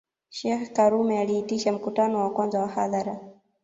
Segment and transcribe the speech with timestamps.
[0.29, 3.19] Sheikh karume aliitisha mkutano wa kwanza wa hadhara